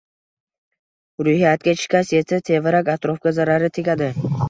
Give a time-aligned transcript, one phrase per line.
[1.27, 4.15] Ruhiyatga shikast yetsa, tevarak-atrofga zarari tegadi.